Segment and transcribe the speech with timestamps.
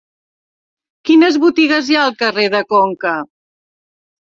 [1.09, 3.15] Quines botigues hi ha al carrer de Conca?